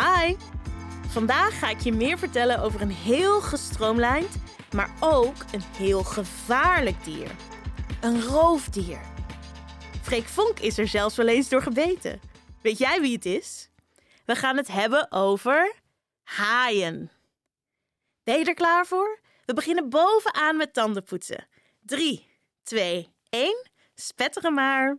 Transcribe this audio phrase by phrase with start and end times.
[0.00, 0.36] Hi!
[1.08, 4.36] Vandaag ga ik je meer vertellen over een heel gestroomlijnd,
[4.74, 7.30] maar ook een heel gevaarlijk dier.
[8.00, 9.00] Een roofdier.
[10.02, 12.20] Freek Vonk is er zelfs wel eens door gebeten.
[12.62, 13.70] Weet jij wie het is?
[14.24, 15.74] We gaan het hebben over
[16.22, 17.10] haaien.
[18.24, 19.20] Ben je er klaar voor?
[19.44, 21.46] We beginnen bovenaan met tandenpoetsen.
[21.80, 22.28] 3,
[22.62, 23.70] 2, 1.
[23.94, 24.98] Spetteren maar.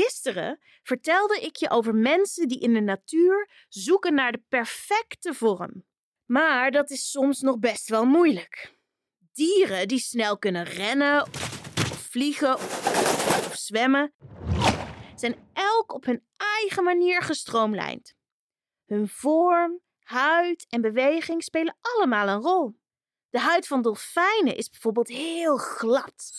[0.00, 5.84] Gisteren vertelde ik je over mensen die in de natuur zoeken naar de perfecte vorm.
[6.24, 8.78] Maar dat is soms nog best wel moeilijk.
[9.32, 11.28] Dieren die snel kunnen rennen,
[12.10, 14.12] vliegen of zwemmen,
[15.14, 18.14] zijn elk op hun eigen manier gestroomlijnd.
[18.86, 22.78] Hun vorm, huid en beweging spelen allemaal een rol.
[23.30, 26.32] De huid van dolfijnen is bijvoorbeeld heel glad,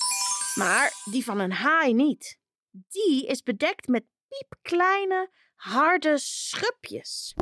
[0.55, 2.39] maar die van een haai niet.
[2.71, 7.33] Die is bedekt met piepkleine, harde schubjes.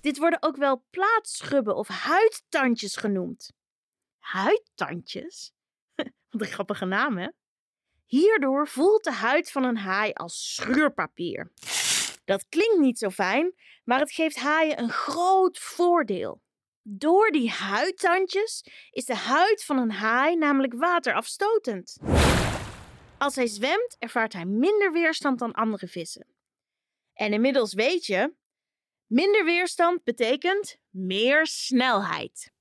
[0.00, 3.52] Dit worden ook wel plaatschubben of huidtandjes genoemd.
[4.18, 5.52] Huidtandjes?
[6.30, 7.28] Wat een grappige naam, hè?
[8.06, 11.52] Hierdoor voelt de huid van een haai als schuurpapier.
[12.24, 16.42] Dat klinkt niet zo fijn, maar het geeft haaien een groot voordeel.
[16.82, 21.96] Door die huidtandjes is de huid van een haai namelijk waterafstotend.
[23.22, 26.26] Als hij zwemt, ervaart hij minder weerstand dan andere vissen.
[27.14, 28.34] En inmiddels weet je,
[29.06, 32.52] minder weerstand betekent meer snelheid.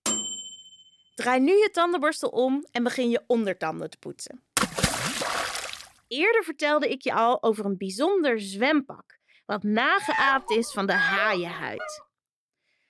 [1.16, 4.44] Draai nu je tandenborstel om en begin je ondertanden te poetsen.
[6.08, 12.04] Eerder vertelde ik je al over een bijzonder zwempak, wat nageaapt is van de haaienhuid.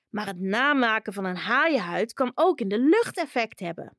[0.09, 3.97] Maar het namaken van een haaienhuid kan ook in de lucht effect hebben.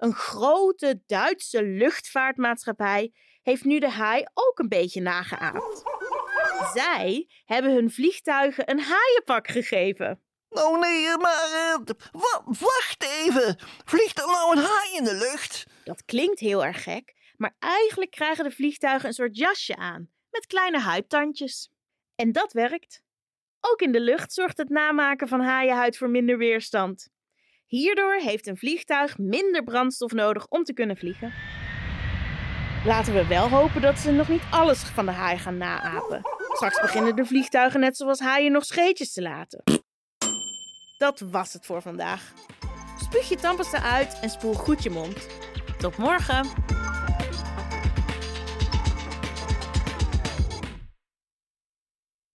[0.00, 3.12] Een grote Duitse luchtvaartmaatschappij
[3.42, 5.82] heeft nu de haai ook een beetje nageaapt.
[6.74, 10.22] Zij hebben hun vliegtuigen een haaienpak gegeven.
[10.48, 11.76] Oh nee, maar uh,
[12.44, 13.58] wacht even.
[13.84, 15.66] Vliegt er nou een haai in de lucht?
[15.84, 20.46] Dat klinkt heel erg gek, maar eigenlijk krijgen de vliegtuigen een soort jasje aan met
[20.46, 21.70] kleine huidtandjes.
[22.14, 23.02] En dat werkt.
[23.60, 27.08] Ook in de lucht zorgt het namaken van haaienhuid voor minder weerstand.
[27.70, 31.32] Hierdoor heeft een vliegtuig minder brandstof nodig om te kunnen vliegen.
[32.84, 36.20] Laten we wel hopen dat ze nog niet alles van de haai gaan naapen.
[36.52, 39.62] Straks beginnen de vliegtuigen net zoals haaien nog scheetjes te laten.
[40.98, 42.32] Dat was het voor vandaag.
[43.00, 45.26] Spuug je tandpasta uit en spoel goed je mond.
[45.78, 46.46] Tot morgen!